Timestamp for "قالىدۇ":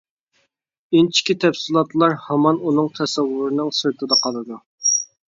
4.25-4.59